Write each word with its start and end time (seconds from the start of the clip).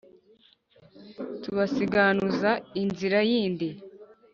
Kubasiganuza 1.41 2.51
inzira 2.81 3.19
yindi, 3.31 3.67